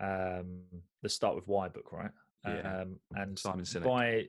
[0.00, 0.62] Um,
[1.02, 2.10] the Start with Why book, right?
[2.44, 2.80] Yeah.
[2.80, 3.84] Um, and Simon Sinek.
[3.84, 4.24] by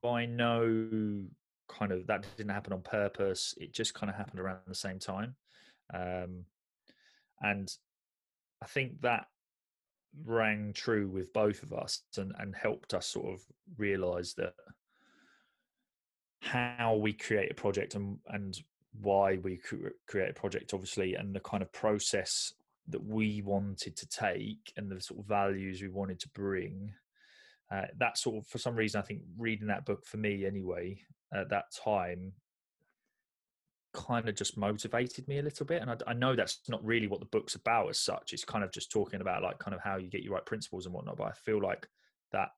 [0.00, 1.24] by no
[1.68, 3.54] kind of that didn't happen on purpose.
[3.58, 5.34] It just kind of happened around the same time,
[5.92, 6.44] um,
[7.40, 7.72] and
[8.62, 9.26] I think that
[10.24, 13.40] rang true with both of us and, and helped us sort of
[13.78, 14.54] realize that
[16.40, 18.60] how we create a project and and
[19.00, 19.58] why we
[20.06, 22.52] create a project obviously and the kind of process
[22.88, 26.92] that we wanted to take and the sort of values we wanted to bring
[27.70, 30.98] uh, that sort of for some reason i think reading that book for me anyway
[31.34, 32.32] at that time
[33.92, 37.06] kind of just motivated me a little bit and I, I, know that's not really
[37.06, 39.82] what the book's about as such it's kind of just talking about like kind of
[39.82, 41.86] how you get your right principles and whatnot but i feel like
[42.32, 42.48] that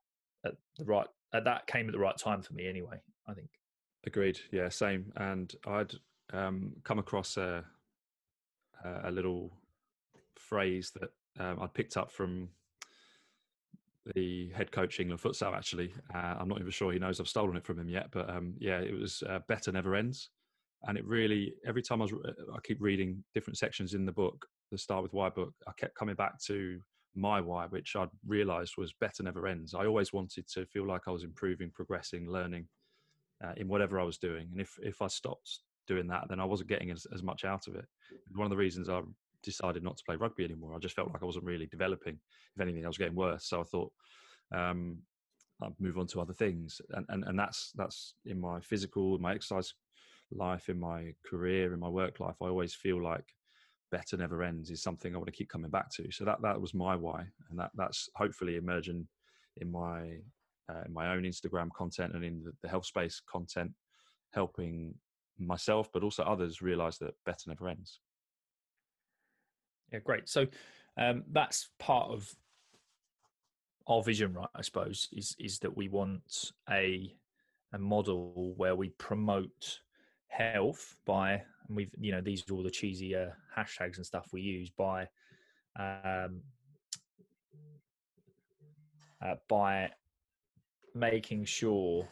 [0.46, 3.48] at the right uh, that came at the right time for me anyway i think.
[4.06, 5.94] Agreed yeah same and i'd
[6.32, 7.64] um, come across a
[9.02, 9.50] a little
[10.36, 11.10] phrase that
[11.42, 12.48] um, i picked up from
[14.14, 15.56] the head coach England futsal.
[15.56, 18.08] Actually, uh, I'm not even sure he knows I've stolen it from him yet.
[18.12, 20.30] But um, yeah, it was uh, better never ends,
[20.84, 22.12] and it really every time I was
[22.54, 25.94] I keep reading different sections in the book, the Start with Why book, I kept
[25.94, 26.80] coming back to
[27.14, 29.74] my why, which I'd realised was better never ends.
[29.74, 32.66] I always wanted to feel like I was improving, progressing, learning
[33.44, 36.44] uh, in whatever I was doing, and if if I stopped doing that, then I
[36.44, 37.84] wasn't getting as, as much out of it.
[38.34, 39.02] One of the reasons I
[39.44, 40.74] decided not to play rugby anymore.
[40.74, 42.18] I just felt like I wasn't really developing.
[42.54, 43.46] If anything, I was getting worse.
[43.46, 43.92] So I thought
[44.54, 44.98] um,
[45.62, 49.34] I'd move on to other things, and, and and that's that's in my physical, my
[49.34, 49.72] exercise
[50.32, 52.36] life, in my career, in my work life.
[52.42, 53.24] I always feel like
[53.90, 56.10] better never ends is something I want to keep coming back to.
[56.10, 59.06] So that that was my why, and that that's hopefully emerging
[59.58, 60.18] in my
[60.70, 63.72] uh, in my own Instagram content and in the, the health space content,
[64.32, 64.94] helping
[65.38, 68.00] myself but also others realize that better never ends.
[69.94, 70.28] Yeah, great.
[70.28, 70.48] So
[70.98, 72.28] um, that's part of
[73.86, 74.48] our vision, right?
[74.52, 77.14] I suppose is is that we want a
[77.72, 79.78] a model where we promote
[80.26, 81.34] health by,
[81.68, 83.26] and we've you know these are all the cheesy uh,
[83.56, 85.02] hashtags and stuff we use by
[85.78, 86.40] um,
[89.24, 89.90] uh, by
[90.96, 92.08] making sure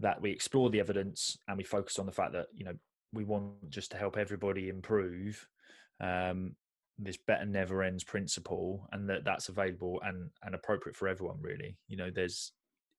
[0.00, 2.74] that we explore the evidence and we focus on the fact that you know
[3.12, 5.46] we want just to help everybody improve
[6.00, 6.56] um,
[6.98, 11.76] this better never ends principle and that that's available and and appropriate for everyone really.
[11.88, 12.52] You know there's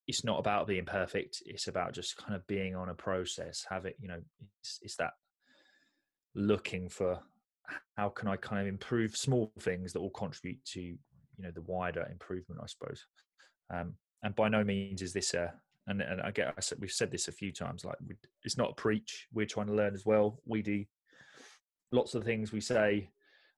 [0.06, 3.84] it's not about being perfect it's about just kind of being on a process have
[3.84, 4.18] it you know
[4.60, 5.12] it's, it's that
[6.34, 7.20] looking for
[7.96, 10.96] how can i kind of improve small things that will contribute to you
[11.38, 13.04] know the wider improvement i suppose.
[13.72, 15.52] Um, and by no means is this a
[15.86, 18.58] and, and I get I said we've said this a few times like we, it's
[18.58, 20.40] not a preach we're trying to learn as well.
[20.44, 20.84] We do
[21.92, 23.10] lots of things we say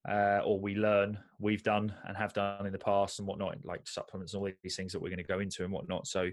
[0.09, 3.87] uh, or we learn we've done and have done in the past and whatnot, like
[3.87, 6.07] supplements and all these things that we're going to go into and whatnot.
[6.07, 6.29] So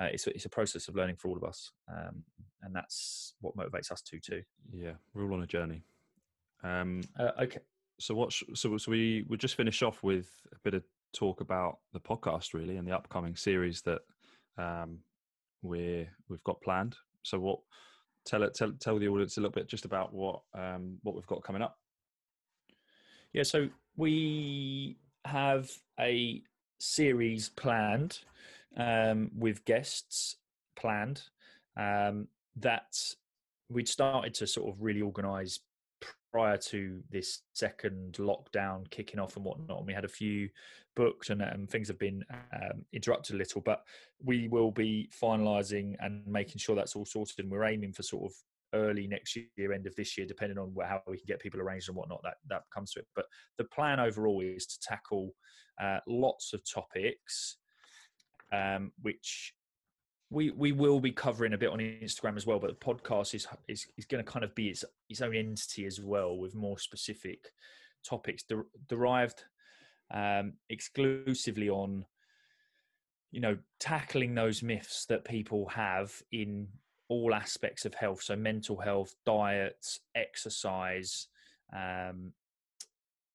[0.00, 1.70] uh, it's, it's a process of learning for all of us.
[1.88, 2.24] Um,
[2.62, 4.42] and that's what motivates us to too.
[4.72, 5.84] Yeah, we're all on a journey.
[6.62, 7.60] Um, uh, okay.
[7.98, 8.32] So what?
[8.32, 10.82] So, so we we just finish off with a bit of
[11.12, 14.00] talk about the podcast really and the upcoming series that
[14.58, 14.98] um,
[15.62, 16.96] we're we've got planned.
[17.22, 17.58] So what?
[18.24, 18.54] Tell it.
[18.54, 21.62] Tell tell the audience a little bit just about what um, what we've got coming
[21.62, 21.78] up.
[23.32, 26.42] Yeah, so we have a
[26.78, 28.18] series planned
[28.76, 30.36] um, with guests
[30.76, 31.22] planned
[31.76, 32.98] um, that
[33.70, 35.60] we'd started to sort of really organise
[36.32, 39.78] prior to this second lockdown kicking off and whatnot.
[39.78, 40.48] And we had a few
[40.96, 43.84] booked and um, things have been um, interrupted a little, but
[44.22, 47.38] we will be finalising and making sure that's all sorted.
[47.38, 48.32] And we're aiming for sort of
[48.74, 51.88] early next year, end of this year, depending on how we can get people arranged
[51.88, 52.20] and whatnot.
[52.22, 53.06] That that comes to it.
[53.14, 53.26] But
[53.58, 55.34] the plan overall is to tackle
[55.80, 57.56] uh, lots of topics,
[58.52, 59.54] um, which
[60.30, 62.58] we we will be covering a bit on Instagram as well.
[62.58, 65.86] But the podcast is is, is going to kind of be its its own entity
[65.86, 67.52] as well, with more specific
[68.04, 69.44] topics der- derived
[70.12, 72.04] um, exclusively on
[73.30, 76.68] you know tackling those myths that people have in
[77.12, 81.28] all aspects of health so mental health diet exercise
[81.76, 82.32] um,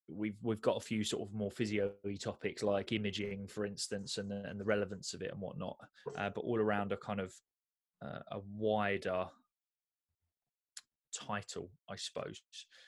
[0.09, 4.31] we've we've got a few sort of more physio topics like imaging for instance and
[4.31, 5.77] the, and the relevance of it and whatnot
[6.17, 7.33] uh, but all around a kind of
[8.03, 9.25] uh, a wider
[11.13, 12.41] title i suppose.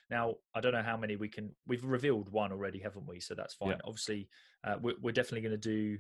[0.10, 3.20] Now i don't know how many we can we've revealed one already haven't we?
[3.20, 3.70] So that's fine.
[3.70, 3.78] Yeah.
[3.86, 4.30] obviously
[4.64, 5.98] uh, we're, we're, definitely going to do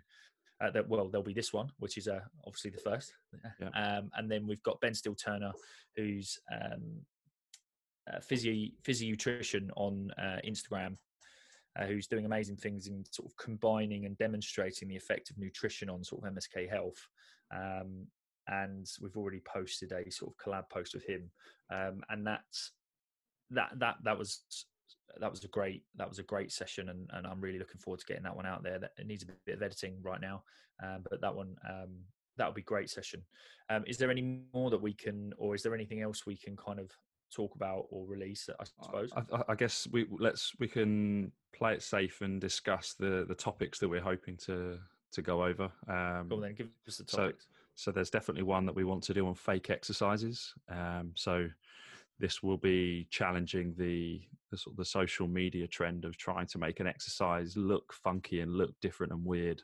[0.62, 3.14] uh, that well, there'll be this one, which is uh, obviously the first,
[3.60, 3.70] yeah.
[3.97, 5.51] um, and then we've got Ben Still Turner,
[5.95, 7.01] who's um,
[8.12, 8.70] uh, physio
[9.10, 10.97] nutrition on uh, Instagram,
[11.80, 15.89] uh, who's doing amazing things in sort of combining and demonstrating the effect of nutrition
[15.89, 17.07] on sort of MSK health.
[17.53, 18.07] Um,
[18.47, 21.30] and we've already posted a sort of collab post with him,
[21.72, 22.72] um, and that's
[23.51, 24.41] that that that was
[25.19, 27.99] that was a great that was a great session and, and I'm really looking forward
[27.99, 28.79] to getting that one out there.
[28.79, 30.43] That it needs a bit of editing right now
[30.83, 31.97] um, but that one um,
[32.37, 33.21] that would be great session.
[33.69, 36.55] Um, is there any more that we can or is there anything else we can
[36.55, 36.91] kind of
[37.33, 39.11] talk about or release i suppose?
[39.15, 43.77] I, I, guess we let's we can play it safe and discuss the the topics
[43.79, 44.79] that we're hoping to
[45.11, 45.69] to go over.
[45.87, 47.45] Um cool, then give us the topics.
[47.75, 50.53] so, so there's definitely one that we want to do on fake exercises.
[50.69, 51.47] Um so
[52.20, 56.57] this will be challenging the, the sort of the social media trend of trying to
[56.57, 59.61] make an exercise look funky and look different and weird.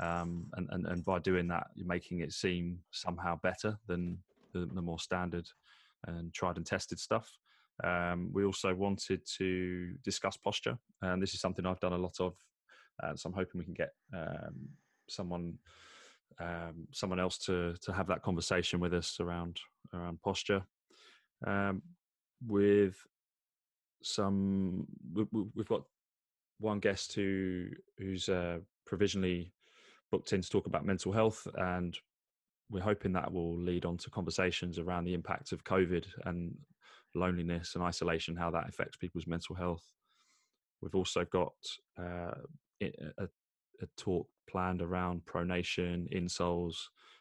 [0.00, 4.18] Um, and, and, and by doing that, you're making it seem somehow better than
[4.52, 5.48] the, the more standard
[6.06, 7.30] and tried and tested stuff.
[7.82, 12.20] Um, we also wanted to discuss posture, and this is something I've done a lot
[12.20, 12.34] of.
[13.02, 14.68] Uh, so I'm hoping we can get um,
[15.08, 15.58] someone
[16.40, 19.58] um, someone else to to have that conversation with us around
[19.92, 20.62] around posture
[21.46, 21.82] um,
[22.46, 22.96] with
[24.02, 24.86] some.
[25.12, 25.24] We,
[25.58, 25.82] have got
[26.58, 27.68] one guest who
[27.98, 29.52] who's uh, provisionally
[30.10, 31.96] booked in to talk about mental health, and
[32.70, 36.54] we're hoping that will lead on to conversations around the impact of COVID and
[37.14, 39.84] loneliness and isolation, how that affects people's mental health.
[40.80, 41.54] We've also got
[41.98, 42.34] uh,
[42.82, 43.28] a,
[43.80, 46.74] a, talk planned around pronation, insoles,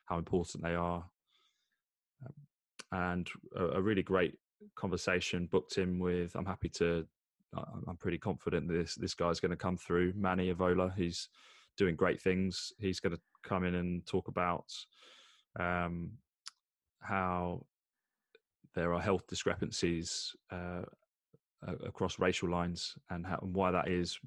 [0.05, 1.05] how important they are,
[2.91, 4.35] and a, a really great
[4.75, 6.35] conversation booked in with.
[6.35, 7.05] I'm happy to.
[7.87, 10.13] I'm pretty confident this this guy's going to come through.
[10.15, 11.29] Manny Avola, he's
[11.77, 12.73] doing great things.
[12.79, 14.65] He's going to come in and talk about
[15.59, 16.11] um,
[16.99, 17.65] how
[18.73, 20.81] there are health discrepancies uh,
[21.85, 24.19] across racial lines and, how, and why that is,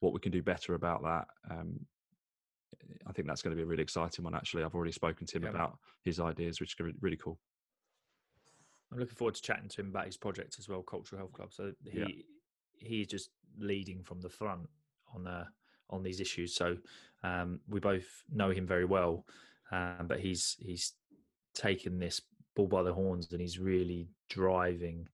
[0.00, 1.26] what we can do better about that.
[1.50, 1.80] Um,
[3.06, 4.34] I think that's going to be a really exciting one.
[4.34, 5.50] Actually, I've already spoken to him yeah.
[5.50, 7.38] about his ideas, which is really cool.
[8.92, 11.52] I'm looking forward to chatting to him about his project as well, Cultural Health Club.
[11.52, 12.06] So he yeah.
[12.78, 14.68] he's just leading from the front
[15.14, 15.44] on uh,
[15.90, 16.54] on these issues.
[16.54, 16.76] So
[17.22, 19.24] um, we both know him very well,
[19.72, 20.92] um, but he's he's
[21.54, 22.20] taken this
[22.54, 25.08] bull by the horns and he's really driving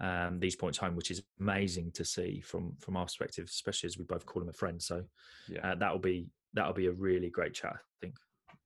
[0.00, 3.98] um, these points home, which is amazing to see from from our perspective, especially as
[3.98, 4.80] we both call him a friend.
[4.80, 5.04] So
[5.48, 8.14] yeah, uh, that'll be that'll be a really great chat, I think.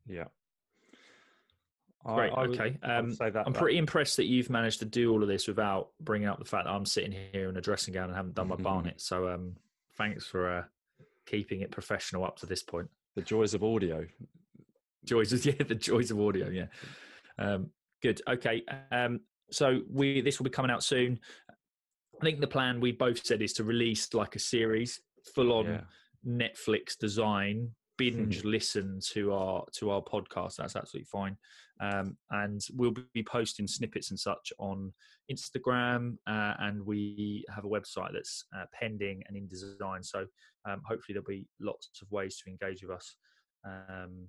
[0.07, 0.27] Yeah,
[2.07, 2.33] Great.
[2.33, 2.79] I, I okay.
[2.83, 3.55] Would, um, I'm that.
[3.55, 6.67] pretty impressed that you've managed to do all of this without bringing up the fact
[6.67, 8.65] that I'm sitting here in a dressing gown and haven't done my mm-hmm.
[8.65, 9.01] barnet.
[9.01, 9.57] So, um,
[9.97, 10.63] thanks for uh,
[11.27, 12.89] keeping it professional up to this point.
[13.15, 14.07] The joys of audio.
[15.05, 16.49] Joys of yeah, the joys of audio.
[16.49, 16.67] Yeah.
[17.39, 17.71] Um,
[18.03, 18.21] good.
[18.29, 18.63] Okay.
[18.93, 21.21] Um, so we this will be coming out soon.
[22.21, 25.01] I think the plan we both said is to release like a series
[25.35, 25.81] full on yeah.
[26.27, 31.37] Netflix design binge listen to our to our podcast that's absolutely fine.
[31.81, 34.93] Um, and we'll be posting snippets and such on
[35.31, 40.03] instagram uh, and we have a website that's uh, pending and in design.
[40.03, 40.27] So
[40.69, 43.17] um, hopefully there'll be lots of ways to engage with us.
[43.65, 44.29] Um,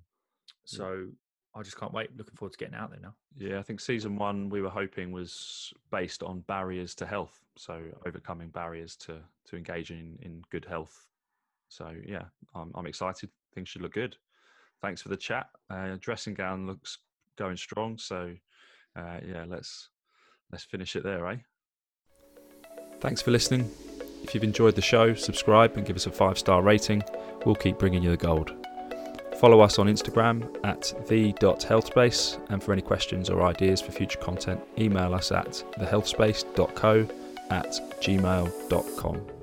[0.64, 1.06] so
[1.54, 2.10] I just can't wait.
[2.16, 3.14] Looking forward to getting out there now.
[3.38, 7.80] Yeah, I think season one we were hoping was based on barriers to health, so
[8.06, 11.06] overcoming barriers to to engaging in good health.
[11.68, 14.16] So yeah, I'm, I'm excited things should look good.
[14.80, 15.48] Thanks for the chat.
[15.68, 16.98] Uh, dressing gown looks
[17.36, 17.98] going strong.
[17.98, 18.34] So
[18.94, 19.88] uh, yeah, let's
[20.52, 21.36] let's finish it there, eh?
[23.00, 23.68] Thanks for listening.
[24.22, 27.02] If you've enjoyed the show, subscribe and give us a five star rating.
[27.44, 28.52] We'll keep bringing you the gold.
[29.40, 34.60] Follow us on Instagram at the.healthspace, and for any questions or ideas for future content,
[34.78, 37.06] email us at thehealthspace.co
[37.50, 39.35] at gmail.com.